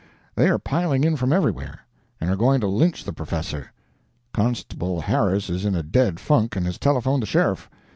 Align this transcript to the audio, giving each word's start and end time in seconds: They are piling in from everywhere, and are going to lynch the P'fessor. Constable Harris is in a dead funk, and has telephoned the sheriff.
They 0.33 0.49
are 0.49 0.57
piling 0.57 1.03
in 1.03 1.15
from 1.15 1.31
everywhere, 1.31 1.81
and 2.19 2.31
are 2.31 2.35
going 2.35 2.59
to 2.61 2.67
lynch 2.67 3.03
the 3.03 3.13
P'fessor. 3.13 3.67
Constable 4.33 4.99
Harris 5.01 5.47
is 5.47 5.63
in 5.63 5.75
a 5.75 5.83
dead 5.83 6.19
funk, 6.19 6.55
and 6.55 6.65
has 6.65 6.79
telephoned 6.79 7.21
the 7.21 7.27
sheriff. 7.27 7.69